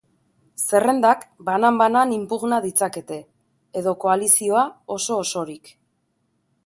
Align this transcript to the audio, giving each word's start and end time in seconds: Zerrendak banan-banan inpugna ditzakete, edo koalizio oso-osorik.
Zerrendak 0.61 1.25
banan-banan 1.49 2.15
inpugna 2.15 2.59
ditzakete, 2.65 3.21
edo 3.83 3.93
koalizio 4.07 4.65
oso-osorik. 4.97 5.75